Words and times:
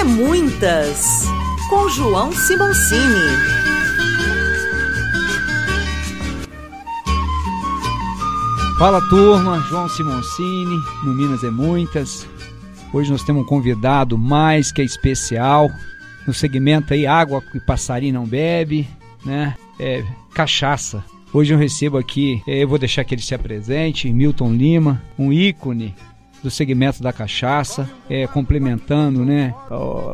é 0.00 0.04
Muitas, 0.04 1.26
com 1.68 1.86
João 1.90 2.32
Simoncini. 2.32 3.20
Fala 8.78 9.06
turma, 9.10 9.60
João 9.68 9.90
Simoncini, 9.90 10.78
no 11.04 11.14
Minas 11.14 11.44
é 11.44 11.50
Muitas. 11.50 12.26
Hoje 12.94 13.12
nós 13.12 13.22
temos 13.22 13.42
um 13.42 13.46
convidado 13.46 14.16
mais 14.16 14.72
que 14.72 14.80
especial, 14.80 15.70
no 16.26 16.32
segmento 16.32 16.94
aí 16.94 17.06
Água 17.06 17.42
que 17.42 17.60
Passarinho 17.60 18.14
Não 18.14 18.24
Bebe, 18.24 18.88
né? 19.22 19.54
É, 19.78 20.02
cachaça. 20.32 21.04
Hoje 21.30 21.52
eu 21.52 21.58
recebo 21.58 21.98
aqui, 21.98 22.42
é, 22.48 22.62
eu 22.62 22.68
vou 22.68 22.78
deixar 22.78 23.04
que 23.04 23.14
ele 23.14 23.22
se 23.22 23.34
apresente, 23.34 24.10
Milton 24.10 24.54
Lima, 24.54 25.02
um 25.18 25.30
ícone 25.30 25.94
do 26.42 26.50
segmento 26.50 27.02
da 27.02 27.12
cachaça, 27.12 27.88
é, 28.08 28.26
complementando 28.26 29.24
né, 29.24 29.54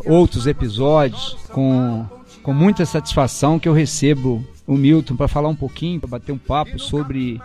outros 0.04 0.46
episódios 0.46 1.36
com, 1.52 2.04
com 2.42 2.52
muita 2.52 2.84
satisfação 2.84 3.58
que 3.58 3.68
eu 3.68 3.72
recebo 3.72 4.44
o 4.66 4.76
Milton 4.76 5.14
para 5.16 5.28
falar 5.28 5.48
um 5.48 5.54
pouquinho, 5.54 6.00
para 6.00 6.10
bater 6.10 6.32
um 6.32 6.38
papo 6.38 6.78
sobre 6.78 7.40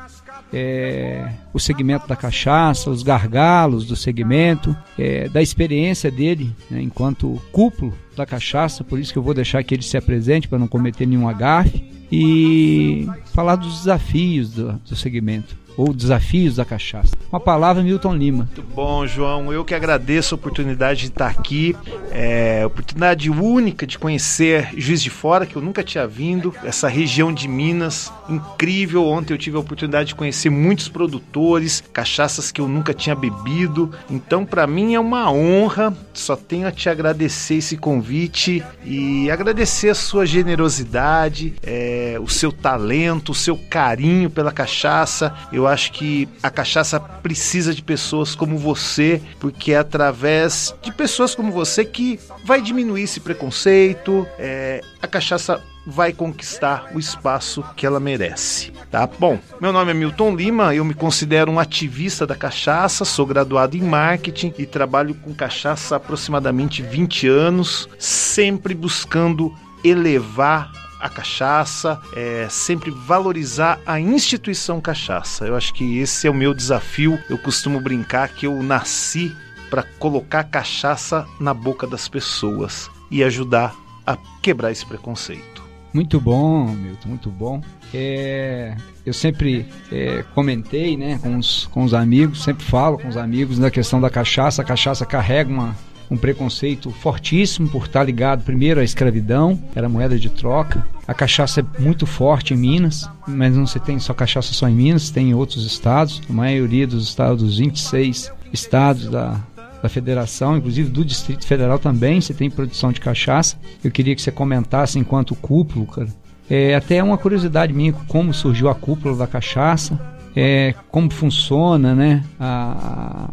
é, 0.52 1.32
o 1.54 1.60
segmento 1.60 2.08
da 2.08 2.16
cachaça, 2.16 2.90
os 2.90 3.04
gargalos 3.04 3.86
do 3.86 3.96
segmento, 3.96 4.76
é, 4.98 5.30
da 5.30 5.42
experiência 5.42 6.10
dele 6.10 6.54
né, 6.70 6.82
enquanto 6.82 7.42
cúpulo 7.52 7.94
da 8.16 8.26
cachaça, 8.26 8.84
por 8.84 9.00
isso 9.00 9.14
que 9.14 9.20
eu 9.20 9.24
vou 9.24 9.34
deixar 9.34 9.64
que 9.64 9.74
ele 9.74 9.84
se 9.84 9.98
apresente 9.98 10.48
para 10.48 10.60
não 10.60 10.68
cometer 10.68 11.06
nenhum 11.06 11.30
agafe 11.30 11.84
e 12.12 13.08
falar 13.34 13.56
dos 13.56 13.80
desafios 13.80 14.52
do, 14.52 14.74
do 14.74 14.96
segmento 14.96 15.56
ou 15.78 15.94
desafios 15.94 16.56
da 16.56 16.66
cachaça. 16.66 17.16
Uma 17.32 17.40
palavra, 17.40 17.82
Milton 17.82 18.16
Lima. 18.16 18.50
Muito 18.56 18.64
bom, 18.76 19.08
João. 19.08 19.52
Eu 19.54 19.64
que 19.64 19.74
agradeço 19.74 20.36
a 20.36 20.38
oportunidade 20.38 21.02
de 21.02 21.08
estar 21.08 21.28
aqui. 21.28 21.76
É, 22.12 22.64
oportunidade 22.66 23.30
única 23.30 23.88
de 23.88 23.98
conhecer 23.98 24.70
Juiz 24.78 25.02
de 25.02 25.10
Fora, 25.10 25.46
que 25.46 25.56
eu 25.56 25.62
nunca 25.62 25.84
tinha 25.84 26.06
vindo. 26.06 26.54
Essa 26.64 26.88
região 26.88 27.34
de 27.34 27.48
Minas, 27.48 28.12
incrível. 28.28 29.06
Ontem 29.06 29.34
eu 29.34 29.38
tive 29.38 29.58
a 29.58 29.60
oportunidade 29.60 30.10
de 30.10 30.16
conhecer 30.16 30.50
muitos 30.50 30.90
produtores, 30.90 31.84
cachaças 31.94 32.52
que 32.52 32.60
eu 32.60 32.68
nunca 32.68 32.94
tinha 32.94 33.16
bebido. 33.16 33.92
Então, 34.10 34.46
para 34.46 34.68
mim 34.68 34.94
é 34.94 35.00
uma 35.00 35.32
honra. 35.32 35.94
Só 36.14 36.36
tenho 36.36 36.68
a 36.68 36.72
te 36.72 36.90
agradecer 36.90 37.56
esse 37.56 37.78
convite 37.78 38.64
e 38.84 39.32
agradecer 39.32 39.90
a 39.90 39.96
sua 39.96 40.26
generosidade, 40.26 41.54
é, 41.64 42.18
o 42.22 42.28
seu 42.28 42.52
talento, 42.52 43.32
o 43.32 43.36
seu 43.36 43.58
carinho 43.70 44.30
pela 44.30 44.52
cachaça. 44.52 45.34
Eu 45.52 45.61
eu 45.62 45.68
acho 45.68 45.92
que 45.92 46.28
a 46.42 46.50
cachaça 46.50 47.00
precisa 47.00 47.74
de 47.74 47.82
pessoas 47.82 48.36
como 48.36 48.58
você, 48.58 49.22
porque 49.40 49.74
é 49.74 49.78
através 49.78 50.76
de 50.82 50.92
pessoas 50.92 51.36
como 51.36 51.52
você 51.52 51.86
que 51.86 52.20
vai 52.44 52.62
diminuir 52.62 53.04
esse 53.04 53.20
preconceito. 53.20 54.28
É, 54.38 54.82
a 55.02 55.08
cachaça 55.08 55.62
vai 55.86 56.14
conquistar 56.14 56.92
o 56.94 57.00
espaço 57.00 57.64
que 57.76 57.86
ela 57.86 58.00
merece, 58.00 58.72
tá? 58.92 59.08
Bom, 59.08 59.40
meu 59.60 59.74
nome 59.74 59.92
é 59.92 59.94
Milton 59.94 60.36
Lima, 60.36 60.76
eu 60.76 60.86
me 60.86 60.94
considero 60.94 61.52
um 61.52 61.60
ativista 61.60 62.26
da 62.26 62.36
cachaça, 62.36 63.04
sou 63.04 63.26
graduado 63.26 63.76
em 63.76 63.82
marketing 63.82 64.54
e 64.58 64.66
trabalho 64.66 65.16
com 65.16 65.34
cachaça 65.34 65.96
há 65.96 65.98
aproximadamente 65.98 66.84
20 66.84 67.28
anos, 67.28 67.90
sempre 67.98 68.76
buscando 68.76 69.52
elevar 69.84 70.72
a 71.02 71.10
cachaça, 71.10 72.00
é, 72.16 72.48
sempre 72.50 72.92
valorizar 72.92 73.80
a 73.86 74.00
instituição 74.00 74.80
cachaça. 74.80 75.46
Eu 75.46 75.56
acho 75.56 75.74
que 75.74 75.98
esse 75.98 76.28
é 76.28 76.30
o 76.30 76.34
meu 76.34 76.54
desafio. 76.54 77.20
Eu 77.30 77.38
costumo 77.38 77.80
brincar 77.80 78.30
que 78.30 78.46
eu 78.46 78.62
nasci 78.62 79.36
para 79.70 79.84
colocar 79.84 80.44
cachaça 80.44 81.26
na 81.40 81.54
boca 81.54 81.88
das 81.88 82.08
pessoas 82.08 82.90
e 83.10 83.24
ajudar 83.24 83.74
a 84.06 84.18
quebrar 84.42 84.72
esse 84.72 84.86
preconceito. 84.86 85.64
Muito 85.94 86.22
bom, 86.22 86.68
Milton, 86.68 87.10
muito 87.10 87.30
bom. 87.30 87.62
É, 87.94 88.76
eu 89.06 89.14
sempre 89.14 89.66
é, 89.92 90.24
comentei 90.34 90.96
né, 90.96 91.20
com, 91.22 91.38
os, 91.38 91.68
com 91.68 91.84
os 91.84 91.94
amigos, 91.94 92.44
sempre 92.44 92.64
falo 92.64 92.98
com 92.98 93.08
os 93.08 93.18
amigos 93.18 93.60
na 93.60 93.70
questão 93.70 94.00
da 94.00 94.10
cachaça. 94.10 94.62
A 94.62 94.66
cachaça 94.66 95.06
carrega 95.06 95.50
uma, 95.50 95.76
um 96.12 96.18
preconceito 96.18 96.92
fortíssimo 96.92 97.70
por 97.70 97.86
estar 97.86 98.04
ligado 98.04 98.44
primeiro 98.44 98.82
à 98.82 98.84
escravidão, 98.84 99.58
era 99.74 99.88
moeda 99.88 100.20
de 100.20 100.30
troca. 100.30 100.86
A 101.08 101.14
cachaça 101.14 101.62
é 101.62 101.82
muito 101.82 102.06
forte 102.06 102.54
em 102.54 102.58
Minas, 102.58 103.10
mas 103.26 103.56
não 103.56 103.66
se 103.66 103.80
tem 103.80 103.98
só 103.98 104.14
cachaça 104.14 104.54
só 104.54 104.68
em 104.68 104.76
Minas, 104.76 105.10
tem 105.10 105.30
em 105.30 105.34
outros 105.34 105.66
estados. 105.66 106.22
A 106.30 106.34
maioria 106.34 106.86
dos 106.86 107.08
estados, 107.08 107.42
dos 107.42 107.58
26 107.58 108.30
estados 108.52 109.10
da, 109.10 109.40
da 109.82 109.88
federação, 109.88 110.58
inclusive 110.58 110.90
do 110.90 111.06
Distrito 111.06 111.48
Federal 111.48 111.80
também, 111.80 112.20
você 112.20 112.34
tem 112.34 112.50
produção 112.50 112.92
de 112.92 113.00
cachaça. 113.00 113.58
Eu 113.82 113.90
queria 113.90 114.14
que 114.14 114.22
você 114.22 114.32
comentasse 114.32 115.00
enquanto 115.00 115.34
cúpulo, 115.34 115.86
cara. 115.86 116.10
É 116.50 116.76
até 116.76 117.02
uma 117.02 117.18
curiosidade 117.18 117.72
minha 117.72 117.94
como 118.10 118.34
surgiu 118.34 118.68
a 118.68 118.76
cúpula 118.76 119.16
da 119.16 119.26
cachaça, 119.26 119.98
é, 120.36 120.76
como 120.90 121.10
funciona, 121.10 121.96
né? 121.96 122.22
A, 122.38 123.30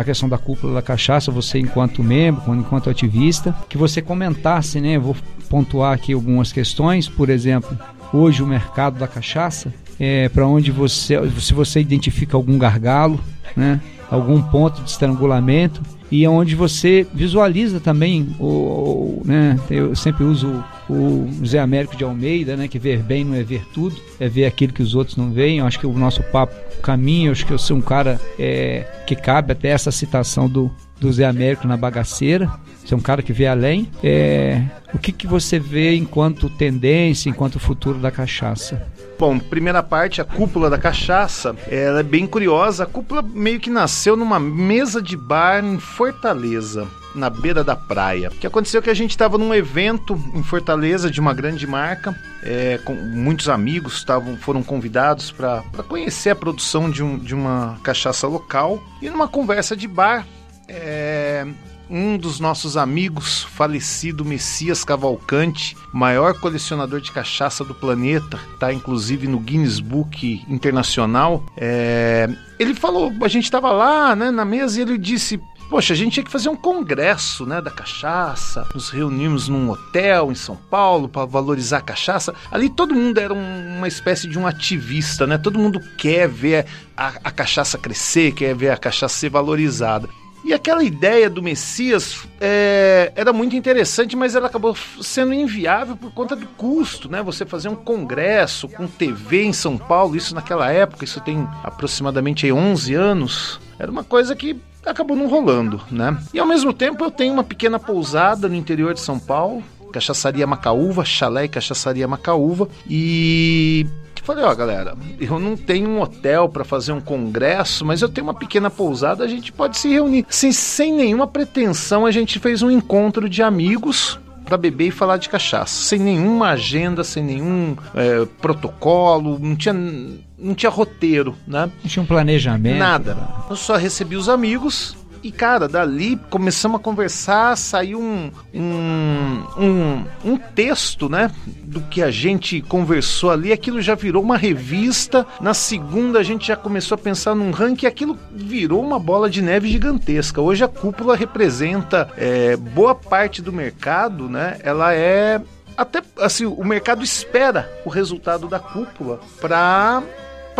a 0.00 0.04
questão 0.04 0.28
da 0.28 0.38
cúpula 0.38 0.74
da 0.74 0.82
cachaça, 0.82 1.30
você 1.30 1.58
enquanto 1.58 2.02
membro, 2.02 2.54
enquanto 2.54 2.88
ativista, 2.88 3.54
que 3.68 3.76
você 3.76 4.00
comentasse, 4.00 4.80
né? 4.80 4.98
Vou 4.98 5.14
pontuar 5.48 5.92
aqui 5.92 6.14
algumas 6.14 6.52
questões, 6.52 7.06
por 7.06 7.28
exemplo, 7.28 7.78
hoje 8.12 8.42
o 8.42 8.46
mercado 8.46 8.98
da 8.98 9.06
cachaça, 9.06 9.72
é 9.98 10.30
para 10.30 10.46
onde 10.46 10.70
você, 10.70 11.16
se 11.38 11.52
você 11.52 11.80
identifica 11.80 12.34
algum 12.34 12.56
gargalo, 12.56 13.20
né? 13.56 13.80
Algum 14.10 14.42
ponto 14.42 14.82
de 14.82 14.90
estrangulamento 14.90 15.80
e 16.10 16.26
onde 16.26 16.56
você 16.56 17.06
visualiza 17.14 17.78
também 17.78 18.34
o, 18.38 18.44
o 18.46 19.22
né? 19.24 19.58
Eu 19.70 19.94
sempre 19.94 20.24
uso 20.24 20.64
o 20.88 21.28
Zé 21.46 21.60
Américo 21.60 21.96
de 21.96 22.02
Almeida, 22.02 22.56
né? 22.56 22.66
Que 22.66 22.78
ver 22.78 23.02
bem 23.02 23.24
não 23.24 23.34
é 23.34 23.44
ver 23.44 23.64
tudo, 23.72 23.94
é 24.18 24.28
ver 24.28 24.46
aquilo 24.46 24.72
que 24.72 24.82
os 24.82 24.94
outros 24.94 25.16
não 25.16 25.30
veem. 25.30 25.58
Eu 25.58 25.66
acho 25.66 25.78
que 25.78 25.86
o 25.86 25.92
nosso 25.92 26.22
papo 26.24 26.54
caminho, 26.82 27.30
acho 27.30 27.46
que 27.46 27.52
eu 27.52 27.58
sou 27.58 27.76
um 27.76 27.80
cara 27.80 28.20
é, 28.38 28.86
que 29.06 29.14
cabe 29.14 29.52
até 29.52 29.68
essa 29.68 29.92
citação 29.92 30.48
do, 30.48 30.70
do 30.98 31.12
Zé 31.12 31.26
Américo 31.26 31.68
na 31.68 31.76
bagaceira. 31.76 32.50
Você 32.90 32.94
é 32.94 32.96
um 32.96 33.00
cara 33.00 33.22
que 33.22 33.32
vê 33.32 33.46
além. 33.46 33.88
É, 34.02 34.64
o 34.92 34.98
que, 34.98 35.12
que 35.12 35.24
você 35.24 35.60
vê 35.60 35.94
enquanto 35.94 36.50
tendência, 36.50 37.30
enquanto 37.30 37.60
futuro 37.60 38.00
da 38.00 38.10
cachaça? 38.10 38.84
Bom, 39.16 39.38
primeira 39.38 39.80
parte, 39.80 40.20
a 40.20 40.24
cúpula 40.24 40.68
da 40.68 40.76
cachaça, 40.76 41.54
ela 41.68 42.00
é 42.00 42.02
bem 42.02 42.26
curiosa. 42.26 42.82
A 42.82 42.86
cúpula 42.86 43.22
meio 43.22 43.60
que 43.60 43.70
nasceu 43.70 44.16
numa 44.16 44.40
mesa 44.40 45.00
de 45.00 45.16
bar 45.16 45.64
em 45.64 45.78
Fortaleza 45.78 46.88
na 47.14 47.30
beira 47.30 47.62
da 47.62 47.76
praia. 47.76 48.28
O 48.28 48.34
que 48.34 48.46
aconteceu 48.46 48.80
é 48.80 48.82
que 48.82 48.90
a 48.90 48.94
gente 48.94 49.10
estava 49.10 49.38
num 49.38 49.54
evento 49.54 50.20
em 50.34 50.42
Fortaleza 50.42 51.08
de 51.08 51.20
uma 51.20 51.32
grande 51.32 51.68
marca, 51.68 52.12
é, 52.42 52.78
com 52.78 52.94
muitos 52.94 53.48
amigos 53.48 54.02
tavam, 54.02 54.36
foram 54.36 54.64
convidados 54.64 55.30
para 55.30 55.62
conhecer 55.86 56.30
a 56.30 56.34
produção 56.34 56.90
de, 56.90 57.04
um, 57.04 57.16
de 57.16 57.36
uma 57.36 57.78
cachaça 57.84 58.26
local. 58.26 58.82
E 59.00 59.08
numa 59.08 59.28
conversa 59.28 59.76
de 59.76 59.86
bar, 59.86 60.26
é, 60.66 61.46
um 61.90 62.16
dos 62.16 62.38
nossos 62.38 62.76
amigos, 62.76 63.42
falecido 63.42 64.24
Messias 64.24 64.84
Cavalcante, 64.84 65.76
maior 65.92 66.38
colecionador 66.38 67.00
de 67.00 67.10
cachaça 67.10 67.64
do 67.64 67.74
planeta, 67.74 68.38
tá 68.58 68.72
inclusive 68.72 69.26
no 69.26 69.40
Guinness 69.40 69.80
Book 69.80 70.42
Internacional. 70.48 71.44
É... 71.56 72.28
Ele 72.58 72.74
falou, 72.74 73.12
a 73.22 73.28
gente 73.28 73.44
estava 73.44 73.72
lá, 73.72 74.14
né, 74.14 74.30
na 74.30 74.44
mesa 74.44 74.78
e 74.78 74.82
ele 74.82 74.96
disse: 74.96 75.40
Poxa, 75.70 75.92
a 75.92 75.96
gente 75.96 76.14
tinha 76.14 76.24
que 76.24 76.30
fazer 76.32 76.48
um 76.48 76.56
congresso, 76.56 77.46
né, 77.46 77.60
da 77.60 77.70
cachaça. 77.70 78.66
Nos 78.74 78.90
reunimos 78.90 79.46
num 79.46 79.70
hotel 79.70 80.32
em 80.32 80.34
São 80.34 80.56
Paulo 80.56 81.08
para 81.08 81.24
valorizar 81.24 81.78
a 81.78 81.82
cachaça. 81.82 82.34
Ali 82.50 82.68
todo 82.68 82.92
mundo 82.92 83.18
era 83.18 83.32
um, 83.32 83.76
uma 83.76 83.86
espécie 83.86 84.26
de 84.28 84.36
um 84.36 84.48
ativista, 84.48 85.28
né? 85.28 85.38
Todo 85.38 85.60
mundo 85.60 85.80
quer 85.96 86.28
ver 86.28 86.66
a, 86.96 87.12
a 87.22 87.30
cachaça 87.30 87.78
crescer, 87.78 88.32
quer 88.32 88.52
ver 88.52 88.70
a 88.70 88.76
cachaça 88.76 89.16
ser 89.16 89.30
valorizada. 89.30 90.08
E 90.44 90.54
aquela 90.54 90.82
ideia 90.82 91.28
do 91.28 91.42
Messias 91.42 92.26
é, 92.40 93.12
era 93.14 93.32
muito 93.32 93.54
interessante, 93.54 94.16
mas 94.16 94.34
ela 94.34 94.46
acabou 94.46 94.74
sendo 95.00 95.34
inviável 95.34 95.96
por 95.96 96.12
conta 96.12 96.34
do 96.34 96.46
custo, 96.46 97.10
né? 97.10 97.22
Você 97.22 97.44
fazer 97.44 97.68
um 97.68 97.76
congresso 97.76 98.68
com 98.68 98.86
TV 98.86 99.44
em 99.44 99.52
São 99.52 99.76
Paulo, 99.76 100.16
isso 100.16 100.34
naquela 100.34 100.70
época, 100.70 101.04
isso 101.04 101.20
tem 101.20 101.46
aproximadamente 101.62 102.50
11 102.50 102.94
anos, 102.94 103.60
era 103.78 103.90
uma 103.90 104.04
coisa 104.04 104.34
que 104.34 104.58
acabou 104.84 105.16
não 105.16 105.28
rolando, 105.28 105.80
né? 105.90 106.16
E 106.32 106.38
ao 106.38 106.46
mesmo 106.46 106.72
tempo 106.72 107.04
eu 107.04 107.10
tenho 107.10 107.34
uma 107.34 107.44
pequena 107.44 107.78
pousada 107.78 108.48
no 108.48 108.54
interior 108.54 108.94
de 108.94 109.00
São 109.00 109.18
Paulo, 109.18 109.62
Cachaçaria 109.92 110.46
Macaúva, 110.46 111.04
Chalé 111.04 111.44
e 111.44 111.48
Cachaçaria 111.48 112.08
Macaúva, 112.08 112.68
e 112.88 113.86
Falei, 114.30 114.44
ó, 114.44 114.54
galera, 114.54 114.94
eu 115.20 115.40
não 115.40 115.56
tenho 115.56 115.88
um 115.88 116.00
hotel 116.00 116.48
para 116.48 116.62
fazer 116.62 116.92
um 116.92 117.00
congresso, 117.00 117.84
mas 117.84 118.00
eu 118.00 118.08
tenho 118.08 118.28
uma 118.28 118.34
pequena 118.34 118.70
pousada, 118.70 119.24
a 119.24 119.26
gente 119.26 119.50
pode 119.50 119.76
se 119.76 119.88
reunir. 119.88 120.24
Sem, 120.28 120.52
sem 120.52 120.92
nenhuma 120.92 121.26
pretensão, 121.26 122.06
a 122.06 122.12
gente 122.12 122.38
fez 122.38 122.62
um 122.62 122.70
encontro 122.70 123.28
de 123.28 123.42
amigos 123.42 124.20
para 124.44 124.56
beber 124.56 124.86
e 124.86 124.90
falar 124.92 125.16
de 125.16 125.28
cachaça, 125.28 125.82
sem 125.82 125.98
nenhuma 125.98 126.50
agenda, 126.50 127.02
sem 127.02 127.24
nenhum 127.24 127.76
é, 127.92 128.24
protocolo, 128.40 129.36
não 129.40 129.56
tinha, 129.56 129.74
não 129.74 130.54
tinha 130.54 130.70
roteiro, 130.70 131.34
né? 131.44 131.68
Não 131.82 131.90
tinha 131.90 132.02
um 132.04 132.06
planejamento. 132.06 132.78
Nada. 132.78 133.16
Eu 133.50 133.56
só 133.56 133.76
recebi 133.76 134.14
os 134.14 134.28
amigos, 134.28 134.96
E, 135.22 135.30
cara, 135.30 135.68
dali 135.68 136.18
começamos 136.30 136.80
a 136.80 136.82
conversar, 136.82 137.56
saiu 137.56 138.00
um, 138.00 138.30
um, 138.54 139.44
um, 139.58 140.04
um 140.24 140.36
texto, 140.36 141.10
né? 141.10 141.30
Do 141.62 141.82
que 141.82 142.02
a 142.02 142.10
gente 142.10 142.62
conversou 142.62 143.30
ali. 143.30 143.52
Aquilo 143.52 143.82
já 143.82 143.94
virou 143.94 144.22
uma 144.22 144.38
revista. 144.38 145.26
Na 145.38 145.52
segunda, 145.52 146.18
a 146.18 146.22
gente 146.22 146.48
já 146.48 146.56
começou 146.56 146.94
a 146.94 146.98
pensar 146.98 147.34
num 147.34 147.50
ranking. 147.50 147.86
Aquilo 147.86 148.18
virou 148.32 148.82
uma 148.82 148.98
bola 148.98 149.28
de 149.28 149.42
neve 149.42 149.68
gigantesca. 149.68 150.40
Hoje 150.40 150.64
a 150.64 150.68
cúpula 150.68 151.14
representa 151.14 152.08
é, 152.16 152.56
boa 152.56 152.94
parte 152.94 153.42
do 153.42 153.52
mercado, 153.52 154.26
né? 154.26 154.58
Ela 154.62 154.94
é 154.94 155.40
até 155.76 156.02
assim, 156.18 156.46
o 156.46 156.64
mercado 156.64 157.02
espera 157.02 157.70
o 157.84 157.88
resultado 157.88 158.48
da 158.48 158.58
cúpula 158.58 159.20
para 159.40 160.02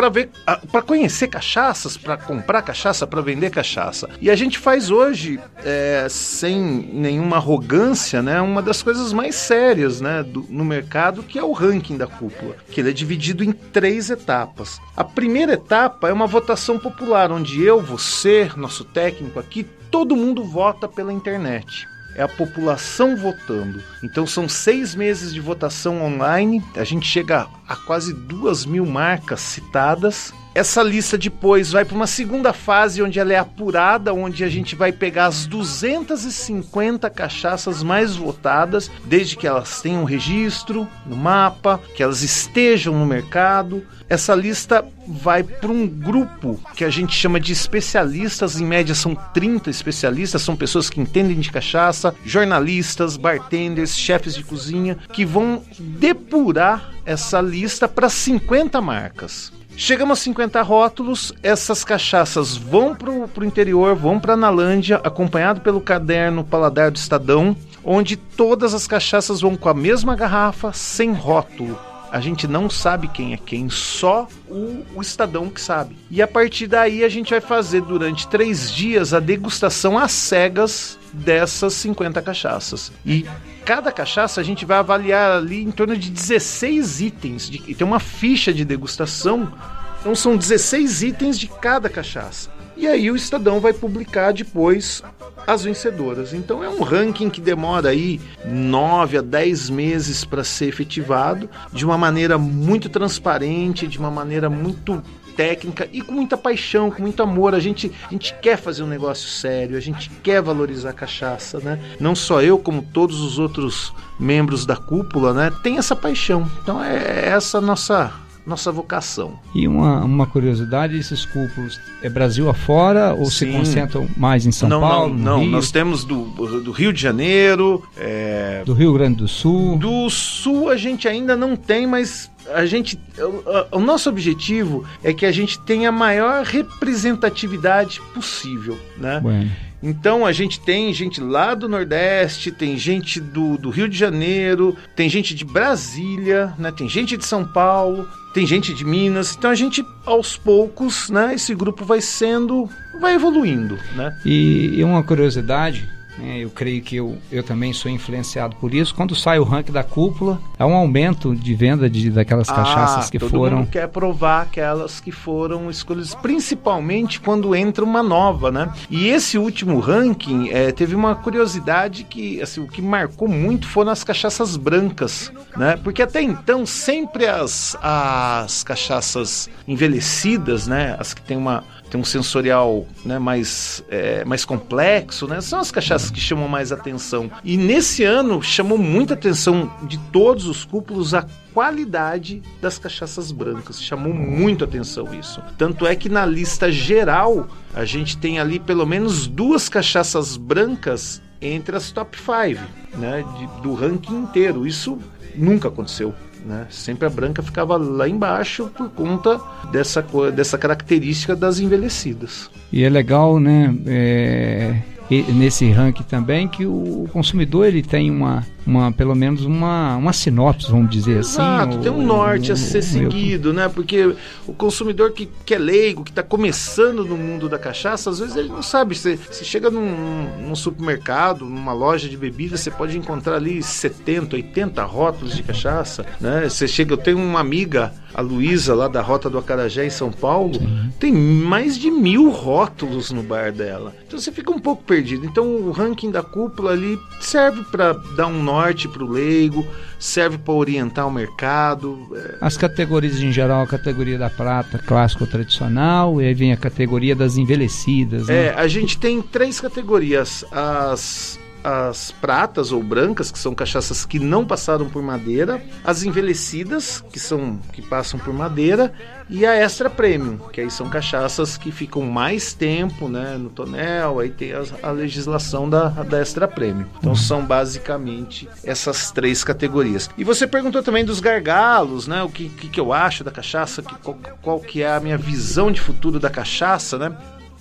para 0.01 0.09
ver, 0.09 0.31
para 0.73 0.81
conhecer 0.81 1.29
cachaças, 1.29 1.95
para 1.95 2.17
comprar 2.17 2.63
cachaça, 2.63 3.07
para 3.07 3.21
vender 3.21 3.51
cachaça. 3.51 4.09
E 4.19 4.31
a 4.31 4.35
gente 4.35 4.59
faz 4.59 4.91
hoje, 4.91 5.39
é, 5.63 6.07
sem 6.09 6.59
nenhuma 6.59 7.37
arrogância, 7.37 8.23
né, 8.23 8.41
uma 8.41 8.63
das 8.63 8.83
coisas 8.83 9.13
mais 9.13 9.35
sérias, 9.35 10.01
né, 10.01 10.23
do, 10.23 10.47
no 10.49 10.65
mercado, 10.65 11.23
que 11.23 11.39
é 11.39 11.45
o 11.45 11.53
ranking 11.53 11.99
da 11.99 12.07
cúpula, 12.07 12.57
que 12.71 12.81
ele 12.81 12.89
é 12.89 12.93
dividido 12.95 13.45
em 13.45 13.53
três 13.53 14.09
etapas. 14.09 14.81
A 14.97 15.05
primeira 15.05 15.53
etapa 15.53 16.09
é 16.09 16.13
uma 16.15 16.27
votação 16.27 16.79
popular, 16.79 17.31
onde 17.31 17.63
eu, 17.63 17.79
você, 17.83 18.51
nosso 18.57 18.85
técnico 18.85 19.39
aqui, 19.39 19.65
todo 19.91 20.17
mundo 20.17 20.43
vota 20.43 20.89
pela 20.89 21.13
internet 21.13 21.87
é 22.17 22.23
a 22.23 22.29
população 22.29 23.17
votando. 23.17 23.81
Então 24.03 24.27
são 24.27 24.49
seis 24.49 24.95
meses 24.97 25.33
de 25.33 25.41
votação 25.41 26.03
online, 26.03 26.63
a 26.75 26.85
gente 26.85 27.07
chega 27.07 27.47
a 27.71 27.77
quase 27.77 28.13
duas 28.13 28.67
mil 28.67 28.85
marcas 28.85 29.41
citadas 29.41 30.35
essa 30.53 30.83
lista 30.83 31.17
depois 31.17 31.71
vai 31.71 31.85
para 31.85 31.95
uma 31.95 32.09
segunda 32.09 32.53
fase 32.53 33.01
onde 33.01 33.21
ela 33.21 33.33
é 33.33 33.39
apurada, 33.39 34.13
onde 34.13 34.43
a 34.43 34.49
gente 34.49 34.75
vai 34.75 34.91
pegar 34.91 35.27
as 35.27 35.47
250 35.47 37.09
cachaças 37.09 37.85
mais 37.85 38.17
votadas, 38.17 38.91
desde 39.05 39.37
que 39.37 39.47
elas 39.47 39.81
tenham 39.81 40.03
registro 40.03 40.89
no 41.07 41.17
mapa, 41.17 41.81
que 41.95 42.03
elas 42.03 42.23
estejam 42.23 42.99
no 42.99 43.07
mercado. 43.07 43.87
Essa 44.09 44.35
lista 44.35 44.85
vai 45.07 45.45
para 45.45 45.71
um 45.71 45.87
grupo 45.87 46.61
que 46.75 46.85
a 46.85 46.91
gente 46.91 47.15
chama 47.15 47.39
de 47.39 47.53
especialistas, 47.53 48.61
em 48.61 48.67
média 48.67 48.95
são 48.95 49.15
30 49.15 49.71
especialistas, 49.71 50.43
são 50.43 50.57
pessoas 50.57 50.91
que 50.91 51.01
entendem 51.01 51.39
de 51.39 51.53
cachaça, 51.53 52.13
jornalistas, 52.25 53.17
bartenders, 53.17 53.97
chefes 53.97 54.35
de 54.35 54.43
cozinha, 54.43 54.99
que 55.13 55.25
vão 55.25 55.63
depurar 55.79 56.91
essa 57.11 57.41
lista 57.41 57.89
para 57.89 58.09
50 58.09 58.81
marcas. 58.81 59.53
Chegamos 59.77 60.21
a 60.21 60.23
50 60.23 60.63
rótulos, 60.63 61.33
essas 61.43 61.83
cachaças 61.83 62.57
vão 62.57 62.95
para 62.95 63.11
o 63.11 63.45
interior, 63.45 63.97
vão 63.97 64.21
para 64.21 64.37
Nalândia, 64.37 65.01
acompanhado 65.03 65.61
pelo 65.61 65.81
caderno 65.81 66.45
Paladar 66.45 66.91
do 66.91 66.97
Estadão, 66.97 67.57
onde 67.83 68.17
todas 68.17 68.75
as 68.75 68.87
cachaças 68.87 69.41
vão 69.41 69.57
com 69.57 69.69
a 69.69 69.75
mesma 69.75 70.15
garrafa, 70.15 70.73
sem 70.73 71.13
rótulo. 71.13 71.90
A 72.11 72.21
gente 72.21 72.49
não 72.49 72.69
sabe 72.69 73.09
quem 73.09 73.33
é 73.33 73.37
quem, 73.37 73.71
só 73.71 74.27
o, 74.49 74.85
o, 74.95 75.01
Estadão 75.01 75.49
que 75.49 75.61
sabe. 75.61 75.97
E 76.11 76.21
a 76.21 76.27
partir 76.27 76.67
daí 76.67 77.05
a 77.05 77.09
gente 77.09 77.31
vai 77.31 77.41
fazer 77.41 77.83
durante 77.83 78.27
três 78.27 78.71
dias 78.71 79.15
a 79.15 79.21
degustação 79.21 79.97
às 79.97 80.11
cegas 80.11 80.99
dessas 81.13 81.73
50 81.75 82.21
cachaças. 82.21 82.93
E 83.07 83.27
cada 83.65 83.93
cachaça 83.93 84.41
a 84.41 84.45
gente 84.45 84.65
vai 84.65 84.79
avaliar 84.79 85.39
ali 85.39 85.63
em 85.63 85.71
torno 85.71 85.97
de 85.97 86.11
16 86.11 87.01
itens. 87.01 87.49
De, 87.49 87.63
e 87.67 87.75
tem 87.75 87.87
uma 87.87 88.01
ficha 88.01 88.53
de 88.53 88.65
degustação. 88.65 89.53
Então 90.01 90.15
são 90.15 90.37
16 90.37 91.03
itens 91.03 91.39
de 91.39 91.47
cada 91.47 91.89
cachaça. 91.89 92.51
E 92.81 92.89
aí 92.89 93.11
o 93.11 93.15
Estadão 93.15 93.61
vai 93.61 93.75
publicar 93.75 94.33
depois 94.33 95.03
as 95.47 95.65
vencedoras. 95.65 96.33
Então 96.33 96.65
é 96.65 96.69
um 96.71 96.83
ranking 96.83 97.29
que 97.29 97.39
demora 97.39 97.91
aí 97.91 98.19
9 98.43 99.19
a 99.19 99.21
10 99.21 99.69
meses 99.69 100.25
para 100.25 100.43
ser 100.43 100.69
efetivado 100.69 101.47
de 101.71 101.85
uma 101.85 101.99
maneira 101.99 102.39
muito 102.39 102.89
transparente, 102.89 103.87
de 103.87 103.99
uma 103.99 104.11
maneira 104.11 104.49
muito 104.49 105.03
técnica 105.37 105.91
e 105.93 106.01
com 106.01 106.13
muita 106.13 106.39
paixão, 106.39 106.91
com 106.91 107.03
muito 107.03 107.23
amor. 107.23 107.55
A 107.55 107.61
gente, 107.61 107.93
a 108.09 108.13
gente 108.13 108.35
quer 108.41 108.57
fazer 108.57 108.83
um 108.83 108.87
negócio 108.87 109.29
sério, 109.29 109.77
a 109.77 109.81
gente 109.81 110.09
quer 110.23 110.41
valorizar 110.41 110.89
a 110.89 110.95
cachaça, 110.95 111.59
né? 111.61 111.79
Não 112.01 112.15
só 112.15 112.41
eu, 112.41 112.59
como 112.59 112.81
todos 112.81 113.21
os 113.21 113.39
outros 113.39 113.93
membros 114.19 114.65
da 114.65 114.77
cúpula, 114.77 115.35
né? 115.35 115.53
Tem 115.63 115.77
essa 115.77 115.95
paixão. 115.95 116.51
Então 116.63 116.83
é 116.83 117.29
essa 117.29 117.61
nossa 117.61 118.11
nossa 118.51 118.73
vocação. 118.73 119.39
E 119.55 119.67
uma, 119.67 120.05
uma 120.05 120.27
curiosidade, 120.27 120.97
esses 120.99 121.25
cúpulos 121.25 121.81
é 122.03 122.11
Brasil 122.11 122.51
afora 122.51 123.15
ou 123.15 123.27
Sim. 123.27 123.31
se 123.31 123.47
concentram 123.47 124.09
mais 124.17 124.45
em 124.45 124.51
São 124.51 124.69
não, 124.69 124.81
Paulo? 124.81 125.15
Não, 125.15 125.39
não. 125.39 125.47
nós 125.47 125.71
temos 125.71 126.05
do, 126.05 126.25
do 126.61 126.73
Rio 126.73 126.93
de 126.93 127.01
Janeiro, 127.01 127.83
é... 127.97 128.63
do 128.67 128.75
Rio 128.75 128.93
Grande 128.93 129.19
do 129.19 129.29
Sul. 129.29 129.79
Do 129.79 130.11
Sul 130.11 130.69
a 130.69 130.77
gente 130.77 131.07
ainda 131.07 131.37
não 131.37 131.55
tem, 131.55 131.87
mas 131.87 132.29
a 132.53 132.67
gente 132.67 132.99
o, 133.19 133.79
o, 133.79 133.81
nosso 133.81 134.09
objetivo 134.09 134.85
é 135.03 135.13
que 135.13 135.25
a 135.25 135.33
gente 135.33 135.59
tenha 135.61 135.91
a 135.91 135.93
maior 135.93 136.45
representatividade 136.45 138.01
possível, 138.13 138.77
né? 138.99 139.21
Bueno. 139.21 139.51
Então 139.83 140.27
a 140.27 140.33
gente 140.33 140.61
tem 140.61 140.93
gente 140.93 141.21
lá 141.21 141.55
do 141.55 141.69
Nordeste, 141.69 142.53
tem 142.53 142.77
gente 142.77 143.19
do, 143.21 143.57
do 143.57 143.71
Rio 143.71 143.89
de 143.89 143.97
Janeiro, 143.97 144.77
tem 144.95 145.09
gente 145.09 145.35
de 145.35 145.45
Brasília, 145.45 146.55
né? 146.59 146.71
tem 146.71 146.89
gente 146.89 147.17
de 147.17 147.25
São 147.25 147.45
Paulo, 147.45 148.07
tem 148.35 148.47
gente 148.47 148.75
de 148.75 148.85
Minas. 148.85 149.35
Então 149.37 149.51
a 149.51 149.55
gente, 149.55 149.85
aos 150.05 150.37
poucos, 150.37 151.09
né, 151.09 151.35
esse 151.35 151.55
grupo 151.55 151.85
vai 151.85 152.01
sendo, 152.01 152.69
vai 153.01 153.15
evoluindo. 153.15 153.79
Né? 153.95 154.15
E, 154.25 154.79
e 154.79 154.85
uma 154.85 155.03
curiosidade? 155.03 155.89
Eu 156.23 156.51
creio 156.51 156.83
que 156.83 156.97
eu, 156.97 157.19
eu 157.31 157.43
também 157.43 157.73
sou 157.73 157.91
influenciado 157.91 158.57
por 158.57 158.75
isso. 158.75 158.95
Quando 158.95 159.15
sai 159.15 159.39
o 159.39 159.45
ranking 159.45 159.73
da 159.73 159.83
cúpula, 159.83 160.41
há 160.59 160.67
um 160.67 160.75
aumento 160.75 161.35
de 161.35 161.55
venda 161.55 161.89
de, 161.89 162.11
daquelas 162.11 162.49
ah, 162.49 162.55
cachaças 162.55 163.11
que 163.11 163.19
todo 163.19 163.31
foram. 163.31 163.59
Mundo 163.59 163.71
quer 163.71 163.89
provar 163.89 164.43
aquelas 164.43 165.01
que 165.01 165.11
foram 165.11 165.71
escolhidas, 165.71 166.15
principalmente 166.15 167.21
quando 167.21 167.55
entra 167.55 167.85
uma 167.85 168.03
nova, 168.03 168.51
né? 168.51 168.73
E 168.91 169.09
esse 169.09 169.39
último 169.39 169.79
ranking 169.81 170.49
é, 170.51 170.73
teve 170.73 170.95
uma 170.95 171.15
curiosidade 171.15 172.05
que, 172.05 172.41
assim, 172.41 172.61
o 172.61 172.67
que 172.67 172.83
marcou 172.83 173.29
muito 173.29 173.67
foram 173.67 173.91
as 173.91 174.05
cachaças 174.05 174.57
brancas, 174.57 175.33
né? 175.57 175.77
Porque 175.83 176.03
até 176.03 176.23
então 176.23 176.67
sempre 176.67 177.27
as, 177.27 177.77
as 177.81 178.63
cachaças 178.63 179.49
envelhecidas, 179.67 180.67
né? 180.67 180.97
As 180.99 181.15
que 181.15 181.23
tem 181.23 181.37
uma 181.37 181.65
tem 181.91 182.01
um 182.01 182.05
sensorial 182.05 182.87
né, 183.05 183.19
mais, 183.19 183.85
é, 183.91 184.25
mais 184.25 184.45
complexo, 184.45 185.27
né? 185.27 185.41
São 185.41 185.59
as 185.59 185.71
cachaças 185.73 186.11
que 186.11 186.21
chamam 186.21 186.49
mais 186.49 186.71
atenção. 186.71 187.31
E 187.45 187.57
nesse 187.57 188.05
ano 188.05 188.41
chamou 188.41 188.79
muita 188.79 189.15
atenção 189.15 189.71
de 189.83 189.99
todos 190.13 190.47
os 190.47 190.65
cúpulos 190.65 191.13
a 191.15 191.27
qualidade 191.53 192.43
das 192.61 192.79
cachaças 192.79 193.33
brancas. 193.33 193.83
Chamou 193.83 194.15
muito 194.15 194.65
atenção 194.65 195.13
isso. 195.13 195.43
Tanto 195.59 195.87
é 195.87 195.97
que 195.97 196.09
na 196.09 196.25
lista 196.25 196.71
geral 196.71 197.49
a 197.75 197.85
gente 197.85 198.17
tem 198.17 198.39
ali 198.39 198.61
pelo 198.61 198.87
menos 198.87 199.27
duas 199.27 199.69
cachaças 199.69 200.37
brancas 200.37 201.21
entre 201.41 201.75
as 201.75 201.91
top 201.91 202.17
5 202.17 202.61
né, 202.99 203.25
de, 203.37 203.63
do 203.63 203.75
ranking 203.75 204.15
inteiro. 204.15 204.67
Isso 204.67 204.99
nunca 205.35 205.69
aconteceu. 205.69 206.15
Né? 206.45 206.67
Sempre 206.71 207.07
a 207.07 207.11
branca 207.11 207.43
ficava 207.43 207.77
lá 207.77 208.09
embaixo 208.09 208.71
por 208.77 208.89
conta 208.91 209.41
dessa, 209.71 210.05
dessa 210.35 210.57
característica 210.57 211.37
das 211.37 211.61
envelhecidas. 211.61 212.51
E 212.73 212.83
é 212.83 212.89
legal, 212.89 213.39
né? 213.39 213.75
É, 213.87 214.77
nesse 215.11 215.71
ranking 215.71 216.05
também 216.05 216.47
que 216.47 216.65
o 216.65 217.09
consumidor 217.13 217.67
ele 217.67 217.83
tem 217.83 218.11
uma 218.11 218.45
uma, 218.67 218.93
pelo 218.93 219.15
menos 219.15 219.45
uma, 219.45 219.97
uma 219.97 220.13
sinopse, 220.13 220.71
vamos 220.71 220.91
dizer 220.91 221.19
Exato, 221.19 221.41
assim. 221.41 221.71
Exato, 221.71 221.83
tem 221.83 221.93
um 221.93 222.07
norte 222.07 222.53
a 222.53 222.57
ser 222.57 222.83
seguido, 222.83 223.53
né? 223.53 223.69
Porque 223.69 224.15
o 224.47 224.53
consumidor 224.53 225.13
que, 225.13 225.29
que 225.45 225.55
é 225.55 225.59
leigo, 225.59 226.05
que 226.05 226.11
está 226.11 226.23
começando 226.23 227.05
no 227.05 227.17
mundo 227.17 227.49
da 227.49 227.59
cachaça, 227.59 228.11
às 228.11 228.19
vezes 228.19 228.37
ele 228.37 228.49
não 228.49 228.63
sabe. 228.63 228.95
Você, 228.95 229.17
você 229.17 229.45
chega 229.45 229.71
num, 229.71 230.47
num 230.47 230.55
supermercado, 230.55 231.45
numa 231.45 231.73
loja 231.73 232.09
de 232.09 232.17
bebidas, 232.17 232.61
você 232.61 232.71
pode 232.71 232.97
encontrar 232.97 233.37
ali 233.37 233.63
70, 233.63 234.37
80 234.37 234.85
rótulos 234.85 235.37
de 235.37 235.43
cachaça, 235.43 236.07
né? 236.21 236.49
Você 236.49 236.69
chega, 236.69 236.93
eu 236.93 236.99
tenho 236.99 237.19
uma 237.19 237.41
amiga, 237.41 237.93
a 238.15 238.21
Luísa, 238.21 238.75
lá 238.75 238.89
da 238.89 239.01
Rota 239.01 239.31
do 239.31 239.39
Acarajé 239.39 239.87
em 239.87 239.91
São 239.91 240.11
Paulo, 240.11 240.55
Sim. 240.55 240.93
tem 240.99 241.13
mais 241.13 241.79
de 241.79 241.91
mil 241.91 242.31
rótulos 242.31 243.11
no 243.11 243.23
bar 243.23 243.53
dela. 243.53 243.95
Então 244.07 244.19
você 244.19 244.33
fica 244.33 244.51
um 244.51 244.59
pouco 244.59 244.83
perdido. 244.83 245.27
Então 245.27 245.47
o 245.47 245.71
ranking 245.71 246.11
da 246.11 246.23
cúpula 246.23 246.73
ali 246.73 246.99
serve 247.21 247.63
para 247.71 247.93
dar 248.17 248.27
um 248.27 248.43
norte 248.43 248.89
para 248.89 249.05
o 249.05 249.09
leigo, 249.09 249.67
serve 249.99 250.39
para 250.39 250.55
orientar 250.55 251.07
o 251.07 251.11
mercado. 251.11 251.99
É. 252.15 252.39
As 252.41 252.57
categorias 252.57 253.21
em 253.21 253.33
geral, 253.33 253.63
a 253.63 253.67
categoria 253.67 254.19
da 254.19 254.31
prata, 254.31 254.79
clássico 254.79 255.27
tradicional, 255.27 256.21
e 256.21 256.27
aí 256.27 256.35
vem 256.35 256.53
a 256.53 256.57
categoria 256.57 257.15
das 257.15 257.37
envelhecidas. 257.37 258.27
Né? 258.27 258.47
É, 258.47 258.55
a 258.55 258.67
gente 258.67 258.99
tem 258.99 259.23
três 259.23 259.61
categorias: 259.61 260.45
as 260.51 261.39
as 261.63 262.11
pratas 262.11 262.73
ou 262.73 262.83
brancas, 262.83 263.31
que 263.31 263.39
são 263.39 263.55
cachaças 263.55 264.05
que 264.05 264.19
não 264.19 264.45
passaram 264.45 264.89
por 264.89 265.03
madeira, 265.03 265.63
as 265.85 266.03
envelhecidas, 266.03 267.05
que 267.13 267.19
são 267.19 267.59
que 267.73 267.83
passam 267.83 268.19
por 268.19 268.33
madeira, 268.33 268.93
e 269.29 269.47
a 269.47 269.55
extra 269.55 269.89
premium, 269.89 270.39
que 270.53 270.61
aí 270.61 270.71
são 270.71 270.89
cachaças 270.89 271.57
que 271.57 271.71
ficam 271.71 272.03
mais 272.03 272.53
tempo, 272.53 273.09
né, 273.09 273.37
no 273.39 273.49
tonel, 273.49 274.19
aí 274.19 274.31
tem 274.31 274.53
a, 274.53 274.65
a 274.83 274.91
legislação 274.91 275.69
da, 275.69 275.89
da 275.89 276.21
extra 276.21 276.49
premium. 276.49 276.87
Então 276.99 277.15
são 277.15 277.45
basicamente 277.45 278.49
essas 278.65 279.11
três 279.13 279.45
categorias. 279.45 280.11
E 280.19 280.25
você 280.25 280.47
perguntou 280.47 280.83
também 280.83 281.05
dos 281.05 281.21
gargalos, 281.21 282.07
né, 282.07 282.23
o 282.23 282.29
que, 282.29 282.49
que, 282.49 282.69
que 282.69 282.81
eu 282.81 282.93
acho 282.93 283.23
da 283.23 283.31
cachaça, 283.31 283.83
que, 283.83 283.95
qual, 283.97 284.19
qual 284.43 284.61
que 284.61 284.83
é 284.83 284.93
a 284.93 285.01
minha 285.01 285.19
visão 285.19 285.71
de 285.71 285.81
futuro 285.81 286.19
da 286.19 286.31
cachaça, 286.31 286.99
né? 286.99 287.17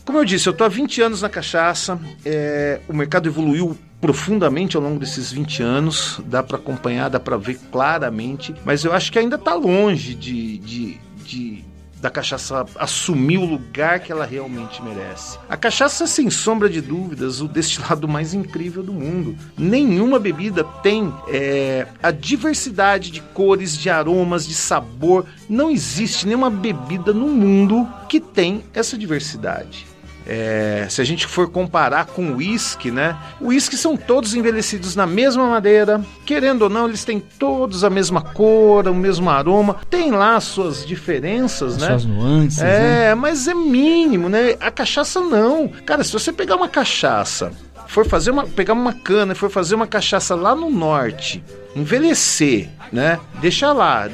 Como 0.06 0.18
eu 0.18 0.26
disse, 0.26 0.50
eu 0.50 0.52
estou 0.52 0.66
há 0.66 0.70
20 0.70 1.04
anos 1.04 1.22
na 1.22 1.30
cachaça, 1.30 2.00
é, 2.26 2.80
o 2.88 2.94
mercado 2.96 3.30
evoluiu 3.30 3.78
profundamente 4.02 4.76
ao 4.78 4.84
longo 4.84 5.00
desses 5.00 5.32
20 5.32 5.62
anos, 5.62 6.22
dá 6.26 6.42
para 6.42 6.58
acompanhar, 6.58 7.10
dá 7.10 7.20
para 7.20 7.38
ver 7.38 7.60
claramente, 7.72 8.54
mas 8.64 8.84
eu 8.84 8.94
acho 8.94 9.12
que 9.12 9.20
ainda 9.20 9.36
está 9.36 9.54
longe 9.54 10.16
de, 10.16 10.58
de, 10.60 10.98
de 11.24 11.66
da 12.02 12.10
cachaça 12.10 12.66
assumir 12.76 13.38
o 13.38 13.46
lugar 13.46 14.00
que 14.00 14.12
ela 14.12 14.26
realmente 14.26 14.82
merece. 14.82 15.38
A 15.50 15.58
cachaça, 15.58 16.08
sem 16.08 16.30
sombra 16.30 16.70
de 16.70 16.82
dúvidas, 16.82 17.42
o 17.42 17.48
destilado 17.48 18.08
mais 18.08 18.34
incrível 18.34 18.82
do 18.82 18.94
mundo. 18.94 19.36
Nenhuma 19.58 20.18
bebida 20.18 20.64
tem 20.82 21.14
é, 21.28 21.88
a 22.02 22.12
diversidade 22.12 23.12
de 23.12 23.22
cores, 23.22 23.78
de 23.78 23.90
aromas, 23.90 24.48
de 24.48 24.54
sabor. 24.54 25.26
Não 25.50 25.70
existe 25.70 26.26
nenhuma 26.26 26.50
bebida 26.50 27.12
no 27.12 27.28
mundo 27.28 27.88
que 28.08 28.20
tem 28.20 28.64
essa 28.74 28.98
diversidade. 28.98 29.89
É, 30.32 30.86
se 30.88 31.02
a 31.02 31.04
gente 31.04 31.26
for 31.26 31.50
comparar 31.50 32.06
com 32.06 32.34
o 32.34 32.36
uísque, 32.36 32.92
né? 32.92 33.18
O 33.42 33.48
uísque 33.48 33.76
são 33.76 33.98
todos 33.98 34.36
envelhecidos 34.36 34.96
na 34.96 35.08
mesma 35.08 35.48
madeira. 35.50 36.00
Querendo 36.24 36.62
ou 36.62 36.70
não, 36.70 36.88
eles 36.88 37.04
têm 37.04 37.20
todos 37.20 37.84
a 37.84 37.90
mesma 37.90 38.22
cor, 38.22 38.88
o 38.88 38.94
mesmo 38.94 39.28
aroma. 39.28 39.78
Tem 39.90 40.12
lá 40.12 40.36
as 40.36 40.44
suas 40.44 40.86
diferenças, 40.86 41.78
As 41.78 41.82
né? 41.82 41.88
suas 41.88 42.06
nuances, 42.06 42.62
É, 42.62 43.10
né? 43.10 43.16
mas 43.16 43.48
é 43.48 43.56
mínimo, 43.56 44.30
né? 44.30 44.56
A 44.62 44.70
cachaça 44.70 45.20
não. 45.20 45.68
Cara, 45.84 46.04
se 46.04 46.14
você 46.14 46.32
pegar 46.32 46.58
uma 46.58 46.70
cachaça, 46.70 47.52
for 47.88 48.06
fazer 48.06 48.30
uma, 48.30 48.46
pegar 48.46 48.74
uma 48.74 48.94
cana 48.94 49.32
e 49.34 49.36
for 49.36 49.50
fazer 49.50 49.74
uma 49.74 49.88
cachaça 49.88 50.36
lá 50.36 50.54
no 50.54 50.70
norte, 50.70 51.44
envelhecer, 51.76 52.70
né? 52.94 53.20
Deixar 53.42 53.74
lá 53.74 54.08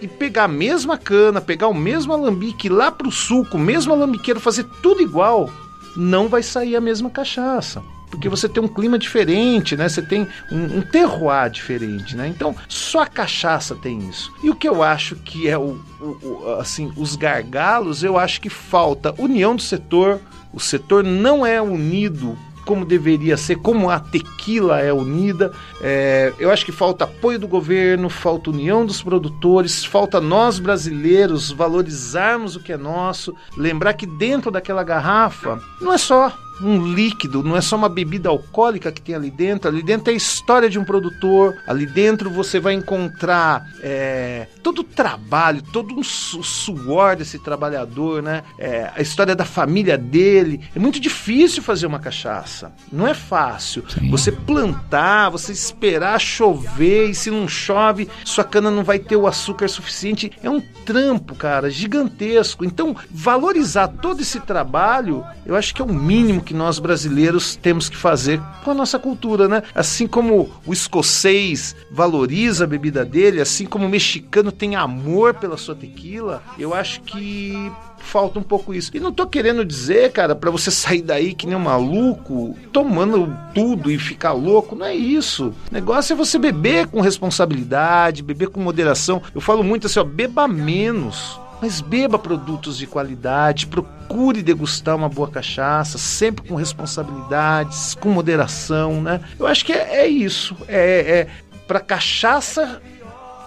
e 0.00 0.08
pegar 0.08 0.44
a 0.44 0.48
mesma 0.48 0.96
cana, 0.98 1.40
pegar 1.40 1.68
o 1.68 1.74
mesmo 1.74 2.12
alambique 2.12 2.68
lá 2.68 2.90
pro 2.90 3.10
sul, 3.10 3.44
com 3.46 3.58
o 3.58 3.60
mesmo 3.60 3.92
alambiqueiro, 3.92 4.40
fazer 4.40 4.64
tudo 4.82 5.00
igual, 5.02 5.48
não 5.96 6.28
vai 6.28 6.42
sair 6.42 6.76
a 6.76 6.80
mesma 6.80 7.10
cachaça. 7.10 7.82
Porque 8.10 8.28
você 8.28 8.48
tem 8.48 8.60
um 8.60 8.66
clima 8.66 8.98
diferente, 8.98 9.76
né? 9.76 9.88
Você 9.88 10.02
tem 10.02 10.26
um, 10.50 10.78
um 10.78 10.82
terroir 10.82 11.48
diferente, 11.48 12.16
né? 12.16 12.26
Então, 12.26 12.56
só 12.68 13.02
a 13.02 13.06
cachaça 13.06 13.76
tem 13.76 13.98
isso. 14.08 14.32
E 14.42 14.50
o 14.50 14.54
que 14.56 14.68
eu 14.68 14.82
acho 14.82 15.14
que 15.14 15.48
é 15.48 15.56
o, 15.56 15.78
o- 16.00 16.18
o- 16.22 16.54
assim, 16.60 16.90
os 16.96 17.14
gargalos, 17.14 18.02
eu 18.02 18.18
acho 18.18 18.40
que 18.40 18.48
falta 18.50 19.14
união 19.16 19.54
do 19.54 19.62
setor. 19.62 20.18
O 20.52 20.58
setor 20.58 21.04
não 21.04 21.46
é 21.46 21.62
unido 21.62 22.36
como 22.70 22.84
deveria 22.84 23.36
ser, 23.36 23.56
como 23.56 23.90
a 23.90 23.98
tequila 23.98 24.78
é 24.78 24.92
unida. 24.92 25.50
É, 25.80 26.32
eu 26.38 26.52
acho 26.52 26.64
que 26.64 26.70
falta 26.70 27.02
apoio 27.02 27.36
do 27.36 27.48
governo, 27.48 28.08
falta 28.08 28.50
união 28.50 28.86
dos 28.86 29.02
produtores, 29.02 29.84
falta 29.84 30.20
nós 30.20 30.60
brasileiros 30.60 31.50
valorizarmos 31.50 32.54
o 32.54 32.60
que 32.60 32.72
é 32.72 32.76
nosso, 32.76 33.34
lembrar 33.56 33.94
que 33.94 34.06
dentro 34.06 34.52
daquela 34.52 34.84
garrafa 34.84 35.60
não 35.80 35.92
é 35.92 35.98
só 35.98 36.32
um 36.62 36.92
líquido, 36.92 37.42
não 37.42 37.56
é 37.56 37.60
só 37.60 37.76
uma 37.76 37.88
bebida 37.88 38.28
alcoólica 38.28 38.92
que 38.92 39.00
tem 39.00 39.14
ali 39.14 39.30
dentro. 39.30 39.68
Ali 39.68 39.82
dentro 39.82 40.10
é 40.10 40.14
a 40.14 40.16
história 40.16 40.68
de 40.68 40.78
um 40.78 40.84
produtor. 40.84 41.56
Ali 41.66 41.86
dentro 41.86 42.30
você 42.30 42.60
vai 42.60 42.74
encontrar 42.74 43.66
é, 43.82 44.46
todo 44.62 44.80
o 44.80 44.84
trabalho, 44.84 45.62
todo 45.72 45.94
um 45.94 46.02
su- 46.02 46.42
suor 46.42 47.16
desse 47.16 47.38
trabalhador, 47.38 48.22
né? 48.22 48.42
É, 48.58 48.90
a 48.94 49.00
história 49.00 49.34
da 49.34 49.44
família 49.44 49.96
dele. 49.96 50.60
É 50.74 50.78
muito 50.78 51.00
difícil 51.00 51.62
fazer 51.62 51.86
uma 51.86 51.98
cachaça. 51.98 52.72
Não 52.92 53.06
é 53.06 53.14
fácil. 53.14 53.84
Sim. 53.88 54.10
Você 54.10 54.30
plantar, 54.32 55.30
você 55.30 55.52
esperar 55.52 56.20
chover 56.20 57.10
e 57.10 57.14
se 57.14 57.30
não 57.30 57.48
chove, 57.48 58.08
sua 58.24 58.44
cana 58.44 58.70
não 58.70 58.84
vai 58.84 58.98
ter 58.98 59.16
o 59.16 59.26
açúcar 59.26 59.68
suficiente. 59.68 60.30
É 60.42 60.50
um 60.50 60.60
trampo, 60.60 61.34
cara, 61.34 61.70
gigantesco. 61.70 62.64
Então, 62.64 62.96
valorizar 63.10 63.88
todo 63.88 64.20
esse 64.20 64.40
trabalho, 64.40 65.24
eu 65.46 65.54
acho 65.56 65.74
que 65.74 65.80
é 65.80 65.84
o 65.84 65.92
mínimo 65.92 66.42
que 66.42 66.49
nós 66.54 66.78
brasileiros 66.78 67.56
temos 67.56 67.88
que 67.88 67.96
fazer 67.96 68.40
com 68.64 68.70
a 68.70 68.74
nossa 68.74 68.98
cultura, 68.98 69.48
né? 69.48 69.62
Assim 69.74 70.06
como 70.06 70.50
o 70.66 70.72
escocês 70.72 71.74
valoriza 71.90 72.64
a 72.64 72.66
bebida 72.66 73.04
dele, 73.04 73.40
assim 73.40 73.66
como 73.66 73.86
o 73.86 73.88
mexicano 73.88 74.52
tem 74.52 74.76
amor 74.76 75.34
pela 75.34 75.56
sua 75.56 75.74
tequila, 75.74 76.42
eu 76.58 76.74
acho 76.74 77.02
que 77.02 77.70
falta 78.00 78.38
um 78.38 78.42
pouco 78.42 78.74
isso. 78.74 78.90
E 78.94 79.00
não 79.00 79.12
tô 79.12 79.26
querendo 79.26 79.64
dizer, 79.64 80.10
cara, 80.12 80.34
pra 80.34 80.50
você 80.50 80.70
sair 80.70 81.02
daí 81.02 81.34
que 81.34 81.46
nem 81.46 81.56
um 81.56 81.60
maluco, 81.60 82.56
tomando 82.72 83.36
tudo 83.54 83.90
e 83.90 83.98
ficar 83.98 84.32
louco, 84.32 84.74
não 84.74 84.86
é 84.86 84.94
isso. 84.94 85.54
O 85.70 85.74
negócio 85.74 86.12
é 86.12 86.16
você 86.16 86.38
beber 86.38 86.86
com 86.86 87.00
responsabilidade, 87.00 88.22
beber 88.22 88.48
com 88.48 88.60
moderação. 88.60 89.22
Eu 89.34 89.40
falo 89.40 89.62
muito 89.62 89.86
assim, 89.86 90.00
ó, 90.00 90.04
beba 90.04 90.48
menos. 90.48 91.38
Mas 91.60 91.80
beba 91.80 92.18
produtos 92.18 92.78
de 92.78 92.86
qualidade, 92.86 93.66
procure 93.66 94.42
degustar 94.42 94.96
uma 94.96 95.08
boa 95.08 95.28
cachaça, 95.28 95.98
sempre 95.98 96.48
com 96.48 96.54
responsabilidades, 96.54 97.94
com 97.94 98.10
moderação, 98.10 99.02
né? 99.02 99.20
Eu 99.38 99.46
acho 99.46 99.64
que 99.64 99.72
é, 99.72 100.00
é 100.00 100.06
isso. 100.06 100.56
É, 100.66 101.20
é 101.20 101.28
para 101.66 101.80
cachaça 101.80 102.80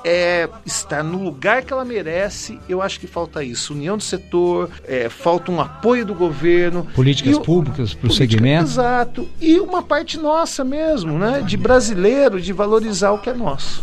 é, 0.05 0.48
estar 0.65 1.03
no 1.03 1.24
lugar 1.24 1.63
que 1.63 1.72
ela 1.74 1.86
merece, 1.86 2.60
eu 2.67 2.81
acho 2.81 3.00
que 3.00 3.07
falta 3.07 3.43
isso. 3.43 3.74
União 3.74 3.98
do 3.98 4.03
setor, 4.03 4.69
é, 4.88 5.10
falta 5.10 5.51
um 5.51 5.60
apoio 5.62 6.05
do 6.05 6.13
governo. 6.13 6.86
Políticas 6.95 7.38
o- 7.38 7.41
públicas 7.41 7.93
para 7.93 8.07
o 8.07 8.12
segmento. 8.13 8.63
Exato. 8.65 9.27
E 9.39 9.60
uma 9.60 9.81
parte 9.81 10.17
nossa 10.17 10.63
mesmo, 10.63 11.17
né? 11.17 11.41
De 11.45 11.55
brasileiro, 11.57 12.39
de 12.41 12.51
valorizar 12.53 13.12
o 13.12 13.19
que 13.19 13.29
é 13.29 13.33
nosso. 13.33 13.81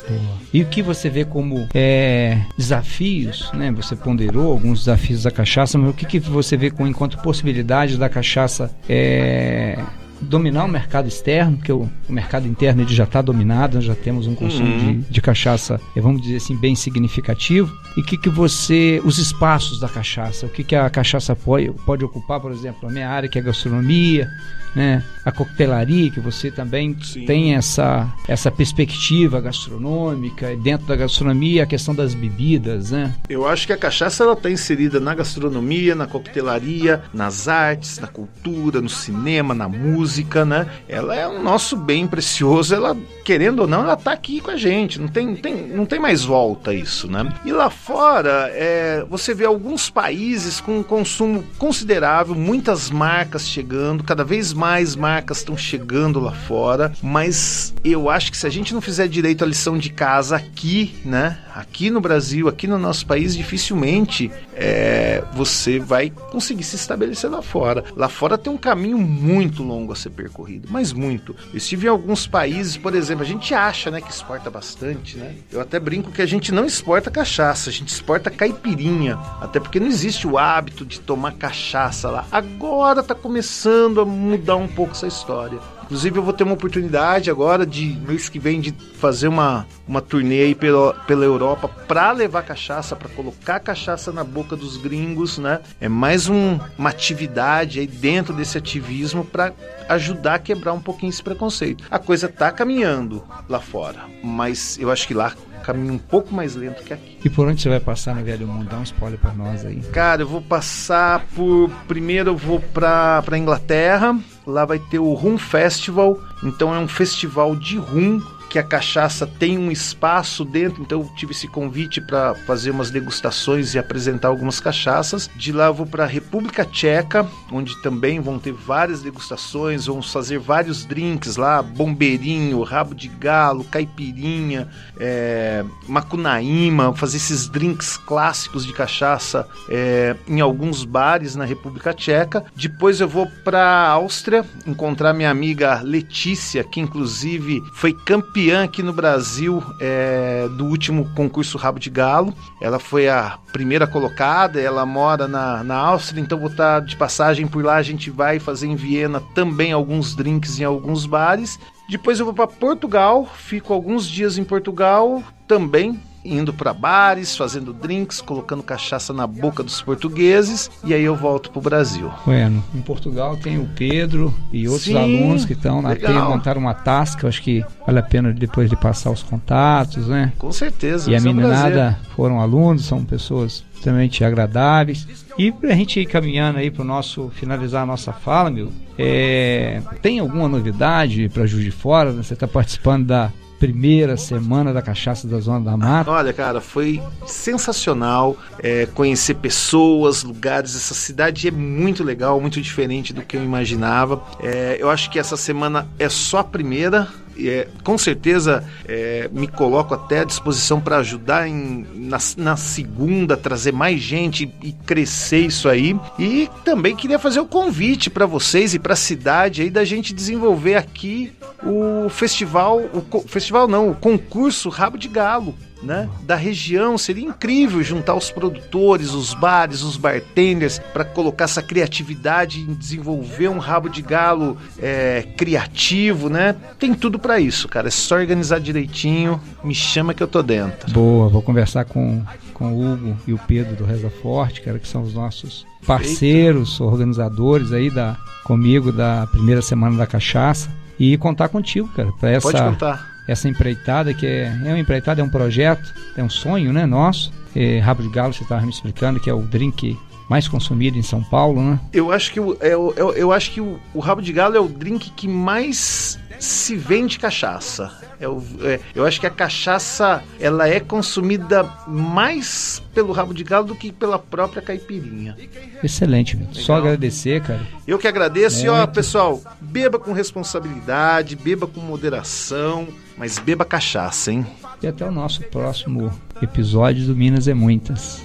E 0.52 0.62
o 0.62 0.66
que 0.66 0.82
você 0.82 1.08
vê 1.08 1.24
como 1.24 1.66
é, 1.74 2.42
desafios, 2.56 3.50
né? 3.52 3.70
Você 3.72 3.94
ponderou 3.96 4.50
alguns 4.52 4.80
desafios 4.80 5.22
da 5.22 5.30
cachaça, 5.30 5.78
mas 5.78 5.90
o 5.90 5.94
que, 5.94 6.04
que 6.06 6.18
você 6.20 6.56
vê 6.56 6.70
com, 6.70 6.86
enquanto 6.86 7.18
possibilidade 7.18 7.96
da 7.96 8.08
cachaça 8.08 8.70
é, 8.88 9.78
dominar 10.20 10.64
o 10.64 10.68
mercado 10.68 11.08
externo, 11.08 11.56
porque 11.56 11.72
o, 11.72 11.88
o 12.08 12.12
mercado 12.12 12.46
interno 12.46 12.82
ele 12.82 12.94
já 12.94 13.04
está 13.04 13.22
dominado, 13.22 13.76
nós 13.76 13.84
já 13.84 13.94
temos 13.94 14.26
um 14.26 14.34
consumo 14.34 14.68
Uhum. 14.70 15.00
de, 15.00 15.10
de 15.10 15.20
cachaça, 15.20 15.80
eh, 15.96 16.00
vamos 16.00 16.22
dizer 16.22 16.36
assim, 16.36 16.56
bem 16.56 16.74
significativo. 16.74 17.72
E 17.96 18.02
que, 18.02 18.16
que 18.16 18.28
você, 18.28 19.00
os 19.04 19.18
espaços 19.18 19.80
da 19.80 19.88
cachaça, 19.88 20.46
o 20.46 20.48
que, 20.48 20.62
que 20.62 20.76
a 20.76 20.88
cachaça 20.88 21.34
pode, 21.34 21.70
pode 21.84 22.04
ocupar, 22.04 22.40
por 22.40 22.52
exemplo, 22.52 22.88
a 22.88 22.92
minha 22.92 23.08
área 23.08 23.28
que 23.28 23.38
é 23.38 23.42
a 23.42 23.44
gastronomia, 23.44 24.28
né? 24.74 25.02
A 25.24 25.32
coquetelaria, 25.32 26.10
que 26.10 26.20
você 26.20 26.50
também 26.50 26.96
Sim. 27.02 27.24
tem 27.24 27.54
essa, 27.54 28.08
essa 28.26 28.50
perspectiva 28.50 29.40
gastronômica, 29.40 30.52
e 30.52 30.56
dentro 30.56 30.86
da 30.86 30.96
gastronomia 30.96 31.64
a 31.64 31.66
questão 31.66 31.94
das 31.94 32.14
bebidas, 32.14 32.90
né? 32.90 33.14
Eu 33.28 33.46
acho 33.46 33.66
que 33.66 33.72
a 33.72 33.76
cachaça 33.76 34.24
ela 34.24 34.32
está 34.32 34.50
inserida 34.50 34.98
na 34.98 35.14
gastronomia, 35.14 35.94
na 35.94 36.06
coquetelaria, 36.06 37.02
nas 37.12 37.48
artes, 37.48 37.98
na 37.98 38.06
cultura, 38.06 38.80
no 38.80 38.88
cinema, 38.88 39.54
na 39.54 39.68
música, 39.68 40.44
né? 40.44 40.66
Ela 40.88 41.14
é 41.14 41.28
um 41.28 41.42
nosso 41.42 41.76
bem 41.76 42.06
precioso. 42.06 42.74
Ela, 42.74 42.96
querendo 43.24 43.60
ou 43.60 43.66
não, 43.66 43.82
ela 43.82 43.94
está 43.94 44.12
aqui 44.12 44.40
com 44.40 44.50
a 44.50 44.56
gente. 44.56 45.00
Não 45.00 45.08
tem, 45.08 45.34
tem, 45.36 45.68
não 45.68 45.84
tem 45.84 45.98
mais 45.98 46.24
volta 46.24 46.72
isso, 46.72 47.10
né? 47.10 47.30
E 47.44 47.52
lá 47.52 47.70
fora, 47.70 48.50
é, 48.52 49.04
você 49.08 49.34
vê 49.34 49.44
alguns 49.44 49.90
países 49.90 50.60
com 50.60 50.78
um 50.78 50.82
consumo 50.82 51.44
considerável, 51.58 52.34
muitas 52.34 52.90
marcas 52.90 53.48
chegando, 53.48 54.02
cada 54.02 54.24
vez 54.24 54.52
mais 54.52 54.59
marcas 54.96 55.38
estão 55.38 55.56
chegando 55.56 56.20
lá 56.20 56.32
fora. 56.32 56.92
Mas 57.02 57.74
eu 57.84 58.10
acho 58.10 58.30
que 58.30 58.36
se 58.36 58.46
a 58.46 58.50
gente 58.50 58.74
não 58.74 58.80
fizer 58.80 59.08
direito 59.08 59.44
a 59.44 59.46
lição 59.46 59.78
de 59.78 59.90
casa 59.90 60.36
aqui, 60.36 60.94
né? 61.04 61.38
Aqui 61.54 61.90
no 61.90 62.00
Brasil, 62.00 62.48
aqui 62.48 62.66
no 62.66 62.78
nosso 62.78 63.06
país, 63.06 63.36
dificilmente 63.36 64.30
é, 64.54 65.24
você 65.32 65.78
vai 65.78 66.10
conseguir 66.10 66.64
se 66.64 66.76
estabelecer 66.76 67.30
lá 67.30 67.42
fora. 67.42 67.84
Lá 67.96 68.08
fora 68.08 68.36
tem 68.36 68.52
um 68.52 68.58
caminho 68.58 68.98
muito 68.98 69.62
longo 69.62 69.92
a 69.92 69.96
ser 69.96 70.10
percorrido, 70.10 70.68
mas 70.70 70.92
muito. 70.92 71.34
Eu 71.52 71.56
estive 71.56 71.86
em 71.86 71.90
alguns 71.90 72.26
países, 72.26 72.76
por 72.76 72.94
exemplo, 72.94 73.24
a 73.24 73.26
gente 73.26 73.54
acha 73.54 73.90
né, 73.90 74.00
que 74.00 74.10
exporta 74.10 74.50
bastante, 74.50 75.16
né? 75.16 75.34
Eu 75.50 75.60
até 75.60 75.80
brinco 75.80 76.12
que 76.12 76.22
a 76.22 76.26
gente 76.26 76.52
não 76.52 76.64
exporta 76.64 77.10
cachaça, 77.10 77.70
a 77.70 77.72
gente 77.72 77.88
exporta 77.88 78.30
caipirinha. 78.30 79.18
Até 79.40 79.58
porque 79.58 79.80
não 79.80 79.86
existe 79.86 80.26
o 80.26 80.38
hábito 80.38 80.84
de 80.84 81.00
tomar 81.00 81.32
cachaça 81.32 82.10
lá. 82.10 82.26
Agora 82.30 83.02
tá 83.02 83.14
começando 83.14 84.00
a 84.00 84.04
mudar 84.04 84.49
um 84.56 84.68
pouco 84.68 84.92
essa 84.92 85.06
história. 85.06 85.58
Inclusive 85.84 86.18
eu 86.18 86.22
vou 86.22 86.32
ter 86.32 86.44
uma 86.44 86.54
oportunidade 86.54 87.30
agora 87.30 87.66
de 87.66 87.98
mês 88.06 88.28
que 88.28 88.38
vem 88.38 88.60
de 88.60 88.72
fazer 88.94 89.26
uma, 89.26 89.66
uma 89.88 90.00
turnê 90.00 90.42
aí 90.42 90.54
pela, 90.54 90.94
pela 90.94 91.24
Europa 91.24 91.66
para 91.66 92.12
levar 92.12 92.44
cachaça, 92.44 92.94
para 92.94 93.08
colocar 93.08 93.58
cachaça 93.58 94.12
na 94.12 94.22
boca 94.22 94.54
dos 94.54 94.76
gringos, 94.76 95.36
né? 95.38 95.58
É 95.80 95.88
mais 95.88 96.28
um, 96.28 96.60
uma 96.78 96.90
atividade 96.90 97.80
aí 97.80 97.88
dentro 97.88 98.32
desse 98.32 98.56
ativismo 98.56 99.24
para 99.24 99.52
ajudar 99.88 100.34
a 100.34 100.38
quebrar 100.38 100.72
um 100.74 100.80
pouquinho 100.80 101.10
esse 101.10 101.22
preconceito. 101.22 101.84
A 101.90 101.98
coisa 101.98 102.28
tá 102.28 102.52
caminhando 102.52 103.24
lá 103.48 103.58
fora, 103.58 104.04
mas 104.22 104.78
eu 104.78 104.92
acho 104.92 105.08
que 105.08 105.14
lá 105.14 105.34
caminha 105.60 105.92
um 105.92 105.98
pouco 105.98 106.32
mais 106.34 106.54
lento 106.54 106.82
que 106.82 106.92
aqui. 106.92 107.18
E 107.24 107.28
por 107.28 107.46
onde 107.46 107.60
você 107.60 107.68
vai 107.68 107.80
passar 107.80 108.14
no 108.14 108.24
Velho 108.24 108.46
Mundo? 108.46 108.68
Dá 108.68 108.78
um 108.78 108.82
spoiler 108.82 109.18
para 109.18 109.32
nós 109.32 109.64
aí. 109.64 109.80
Cara, 109.92 110.22
eu 110.22 110.28
vou 110.28 110.40
passar 110.40 111.26
por. 111.34 111.70
Primeiro 111.86 112.30
eu 112.30 112.36
vou 112.36 112.60
pra, 112.60 113.22
pra 113.22 113.36
Inglaterra. 113.36 114.18
Lá 114.46 114.64
vai 114.64 114.78
ter 114.78 114.98
o 114.98 115.12
Rum 115.12 115.38
Festival. 115.38 116.18
Então 116.42 116.74
é 116.74 116.78
um 116.78 116.88
festival 116.88 117.54
de 117.54 117.76
rum 117.76 118.20
que 118.50 118.58
a 118.58 118.64
cachaça 118.64 119.28
tem 119.28 119.56
um 119.56 119.70
espaço 119.70 120.44
dentro, 120.44 120.82
então 120.82 121.00
eu 121.00 121.08
tive 121.14 121.30
esse 121.30 121.46
convite 121.46 122.00
para 122.00 122.34
fazer 122.34 122.72
umas 122.72 122.90
degustações 122.90 123.74
e 123.74 123.78
apresentar 123.78 124.26
algumas 124.26 124.58
cachaças. 124.58 125.30
De 125.36 125.52
lá 125.52 125.66
eu 125.66 125.74
vou 125.74 125.86
para 125.86 126.02
a 126.02 126.06
República 126.06 126.64
Tcheca, 126.64 127.28
onde 127.52 127.80
também 127.80 128.18
vão 128.18 128.40
ter 128.40 128.52
várias 128.52 129.02
degustações, 129.02 129.86
vamos 129.86 130.12
fazer 130.12 130.40
vários 130.40 130.84
drinks 130.84 131.36
lá, 131.36 131.62
bombeirinho, 131.62 132.60
rabo 132.64 132.92
de 132.92 133.06
galo, 133.06 133.62
caipirinha, 133.62 134.68
é, 134.98 135.64
macunaíma, 135.86 136.92
fazer 136.96 137.18
esses 137.18 137.48
drinks 137.48 137.96
clássicos 137.96 138.66
de 138.66 138.72
cachaça 138.72 139.46
é, 139.68 140.16
em 140.26 140.40
alguns 140.40 140.84
bares 140.84 141.36
na 141.36 141.44
República 141.44 141.94
Tcheca. 141.94 142.44
Depois 142.56 143.00
eu 143.00 143.08
vou 143.08 143.28
para 143.44 143.62
a 143.62 143.90
Áustria 143.90 144.44
encontrar 144.66 145.12
minha 145.12 145.30
amiga 145.30 145.80
Letícia, 145.82 146.64
que 146.64 146.80
inclusive 146.80 147.62
foi 147.74 147.92
campeã 147.92 148.39
campeã 148.40 148.64
aqui 148.64 148.82
no 148.82 148.92
Brasil 148.92 149.62
é, 149.78 150.48
do 150.56 150.64
último 150.64 151.10
concurso 151.14 151.58
Rabo 151.58 151.78
de 151.78 151.90
Galo. 151.90 152.34
Ela 152.58 152.78
foi 152.78 153.06
a 153.06 153.38
primeira 153.52 153.86
colocada, 153.86 154.58
ela 154.58 154.86
mora 154.86 155.28
na, 155.28 155.62
na 155.62 155.76
Áustria, 155.76 156.22
então 156.22 156.38
vou 156.38 156.48
estar 156.48 156.80
de 156.80 156.96
passagem 156.96 157.46
por 157.46 157.62
lá. 157.62 157.76
A 157.76 157.82
gente 157.82 158.08
vai 158.08 158.38
fazer 158.38 158.66
em 158.66 158.74
Viena 158.74 159.20
também 159.34 159.72
alguns 159.72 160.14
drinks 160.14 160.58
em 160.58 160.64
alguns 160.64 161.04
bares. 161.04 161.60
Depois 161.86 162.18
eu 162.18 162.24
vou 162.24 162.32
para 162.32 162.46
Portugal, 162.46 163.26
fico 163.26 163.74
alguns 163.74 164.08
dias 164.08 164.38
em 164.38 164.44
Portugal 164.44 165.22
também 165.46 166.00
indo 166.24 166.52
para 166.52 166.72
bares, 166.72 167.36
fazendo 167.36 167.72
drinks, 167.72 168.20
colocando 168.20 168.62
cachaça 168.62 169.12
na 169.12 169.26
boca 169.26 169.62
dos 169.62 169.80
portugueses 169.80 170.70
e 170.84 170.92
aí 170.92 171.02
eu 171.02 171.16
volto 171.16 171.50
pro 171.50 171.60
Brasil. 171.60 172.10
Bueno, 172.24 172.62
em 172.74 172.80
Portugal 172.80 173.36
tem 173.36 173.58
o 173.58 173.66
Pedro 173.76 174.34
e 174.52 174.68
outros 174.68 174.86
Sim, 174.86 174.96
alunos 174.96 175.44
que 175.44 175.54
estão 175.54 175.80
na 175.80 175.94
TEI, 175.94 176.12
montaram 176.12 176.60
uma 176.60 176.74
tasca, 176.74 177.28
acho 177.28 177.42
que 177.42 177.64
vale 177.86 177.98
a 177.98 178.02
pena 178.02 178.32
depois 178.32 178.68
de 178.68 178.76
passar 178.76 179.10
os 179.10 179.22
contatos, 179.22 180.08
né? 180.08 180.32
Com 180.38 180.52
certeza. 180.52 181.10
E 181.10 181.16
a 181.16 181.20
meninada 181.20 181.98
um 182.00 182.14
foram 182.14 182.40
alunos, 182.40 182.84
são 182.84 183.04
pessoas 183.04 183.64
extremamente 183.74 184.22
agradáveis. 184.22 185.06
E 185.38 185.50
para 185.50 185.70
a 185.70 185.74
gente 185.74 185.98
ir 186.00 186.06
caminhando 186.06 186.58
aí 186.58 186.70
para 186.70 186.82
o 186.82 186.84
nosso 186.84 187.30
finalizar 187.34 187.82
a 187.82 187.86
nossa 187.86 188.12
fala, 188.12 188.50
meu, 188.50 188.70
é, 188.98 189.80
tem 190.02 190.18
alguma 190.18 190.48
novidade 190.48 191.28
para 191.30 191.46
Juiz 191.46 191.64
de 191.64 191.70
Fora? 191.70 192.12
Você 192.12 192.34
está 192.34 192.46
participando 192.46 193.06
da 193.06 193.32
primeira 193.60 194.16
semana 194.16 194.72
da 194.72 194.80
Cachaça 194.80 195.28
da 195.28 195.38
Zona 195.38 195.60
da 195.60 195.76
Mata? 195.76 196.10
Olha, 196.10 196.32
cara, 196.32 196.62
foi 196.62 197.00
sensacional 197.26 198.34
é, 198.58 198.86
conhecer 198.86 199.34
pessoas, 199.34 200.24
lugares. 200.24 200.74
Essa 200.74 200.94
cidade 200.94 201.46
é 201.46 201.50
muito 201.50 202.02
legal, 202.02 202.40
muito 202.40 202.60
diferente 202.60 203.12
do 203.12 203.20
que 203.20 203.36
eu 203.36 203.44
imaginava. 203.44 204.22
É, 204.42 204.78
eu 204.80 204.88
acho 204.88 205.10
que 205.10 205.18
essa 205.18 205.36
semana 205.36 205.86
é 205.98 206.08
só 206.08 206.38
a 206.38 206.44
primeira 206.44 207.06
é, 207.38 207.68
com 207.82 207.96
certeza 207.96 208.64
é, 208.86 209.28
me 209.32 209.48
coloco 209.48 209.94
até 209.94 210.20
à 210.20 210.24
disposição 210.24 210.80
para 210.80 210.98
ajudar 210.98 211.48
em, 211.48 211.86
na, 211.94 212.18
na, 212.36 212.56
segunda, 212.56 213.36
trazer 213.36 213.72
mais 213.72 214.00
gente 214.00 214.52
e 214.62 214.72
crescer 214.72 215.46
isso 215.46 215.68
aí. 215.68 215.98
E 216.18 216.48
também 216.64 216.96
queria 216.96 217.18
fazer 217.18 217.40
o 217.40 217.46
convite 217.46 218.10
para 218.10 218.26
vocês 218.26 218.74
e 218.74 218.78
para 218.78 218.94
a 218.94 218.96
cidade 218.96 219.62
aí 219.62 219.70
da 219.70 219.84
gente 219.84 220.12
desenvolver 220.12 220.74
aqui 220.74 221.32
o 221.62 222.08
festival, 222.08 222.80
o 222.92 223.20
festival 223.28 223.68
não, 223.68 223.90
o 223.90 223.94
concurso 223.94 224.68
Rabo 224.68 224.96
de 224.96 225.08
Galo 225.08 225.54
né, 225.82 226.08
da 226.22 226.36
região. 226.36 226.96
Seria 226.98 227.24
incrível 227.24 227.82
juntar 227.82 228.14
os 228.14 228.30
produtores, 228.30 229.12
os 229.12 229.34
bares, 229.34 229.82
os 229.82 229.96
bartenders 229.96 230.78
para 230.92 231.04
colocar 231.04 231.44
essa 231.44 231.62
criatividade 231.62 232.60
em 232.60 232.74
desenvolver 232.74 233.48
um 233.48 233.58
rabo 233.58 233.88
de 233.88 234.02
galo 234.02 234.56
é, 234.78 235.26
criativo, 235.36 236.28
né? 236.28 236.54
Tem 236.78 236.94
tudo 236.94 237.18
para 237.18 237.40
isso, 237.40 237.68
cara. 237.68 237.88
É 237.88 237.90
só 237.90 238.16
organizar 238.16 238.60
direitinho. 238.60 239.40
Me 239.64 239.74
chama 239.74 240.14
que 240.14 240.22
eu 240.22 240.28
tô 240.28 240.42
dentro. 240.42 240.92
Boa, 240.92 241.28
vou 241.28 241.42
conversar 241.42 241.84
com 241.84 242.22
com 242.60 242.74
o 242.74 242.92
Hugo 242.92 243.16
e 243.26 243.32
o 243.32 243.38
Pedro 243.38 243.74
do 243.74 243.84
Reza 243.84 244.10
Forte, 244.10 244.60
cara, 244.60 244.78
que 244.78 244.86
são 244.86 245.02
os 245.02 245.14
nossos 245.14 245.66
parceiros, 245.86 246.72
Eita. 246.72 246.84
organizadores 246.84 247.72
aí 247.72 247.88
da 247.88 248.18
comigo 248.44 248.92
da 248.92 249.26
primeira 249.28 249.62
semana 249.62 249.96
da 249.96 250.06
cachaça 250.06 250.70
e 250.98 251.16
contar 251.16 251.48
contigo, 251.48 251.88
cara, 251.88 252.12
para 252.20 252.30
essa 252.30 252.52
Pode 252.52 252.62
contar 252.62 253.09
essa 253.30 253.48
empreitada, 253.48 254.12
que 254.12 254.26
é, 254.26 254.46
é 254.64 254.68
uma 254.68 254.78
empreitada, 254.78 255.20
é 255.20 255.24
um 255.24 255.28
projeto, 255.28 255.94
é 256.16 256.22
um 256.22 256.28
sonho 256.28 256.72
né, 256.72 256.84
nosso. 256.84 257.32
É, 257.54 257.78
Rabo 257.78 258.02
de 258.02 258.08
Galo, 258.08 258.32
você 258.32 258.42
estava 258.42 258.62
me 258.62 258.70
explicando, 258.70 259.20
que 259.20 259.30
é 259.30 259.34
o 259.34 259.42
drink 259.42 259.96
mais 260.28 260.48
consumido 260.48 260.98
em 260.98 261.02
São 261.02 261.22
Paulo, 261.22 261.62
né? 261.62 261.80
Eu 261.92 262.10
acho 262.10 262.32
que, 262.32 262.40
o, 262.40 262.56
é, 262.60 262.72
eu, 262.74 263.14
eu 263.16 263.32
acho 263.32 263.52
que 263.52 263.60
o, 263.60 263.78
o 263.94 264.00
Rabo 264.00 264.20
de 264.20 264.32
Galo 264.32 264.56
é 264.56 264.60
o 264.60 264.68
drink 264.68 265.10
que 265.10 265.28
mais 265.28 266.18
se 266.40 266.74
vende 266.74 267.18
cachaça. 267.18 267.92
Eu, 268.18 268.42
é, 268.62 268.74
é, 268.74 268.80
eu 268.94 269.06
acho 269.06 269.20
que 269.20 269.26
a 269.26 269.30
cachaça 269.30 270.22
ela 270.40 270.66
é 270.66 270.80
consumida 270.80 271.64
mais 271.86 272.82
pelo 272.94 273.12
rabo 273.12 273.34
de 273.34 273.44
galo 273.44 273.66
do 273.66 273.76
que 273.76 273.92
pela 273.92 274.18
própria 274.18 274.62
caipirinha. 274.62 275.36
Excelente, 275.84 276.38
só 276.52 276.74
agradecer, 276.74 277.42
cara. 277.42 277.60
Eu 277.86 277.98
que 277.98 278.08
agradeço. 278.08 278.62
É, 278.62 278.64
e 278.64 278.68
ó, 278.68 278.86
pessoal, 278.86 279.40
beba 279.60 279.98
com 279.98 280.12
responsabilidade, 280.12 281.36
beba 281.36 281.66
com 281.66 281.80
moderação, 281.80 282.88
mas 283.16 283.38
beba 283.38 283.64
cachaça, 283.64 284.32
hein? 284.32 284.46
E 284.82 284.86
até 284.86 285.06
o 285.06 285.12
nosso 285.12 285.42
próximo 285.44 286.10
episódio 286.42 287.06
do 287.06 287.14
Minas 287.14 287.46
é 287.46 287.54
Muitas. 287.54 288.22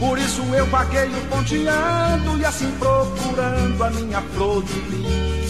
Por 0.00 0.18
isso 0.18 0.42
eu 0.54 0.64
vagueio 0.66 1.20
ponteando 1.28 2.38
e 2.38 2.44
assim 2.46 2.70
procurando 2.78 3.84
a 3.84 3.90
minha 3.90 4.22
flor 4.22 4.64
de 4.64 4.80
lis. 4.80 5.49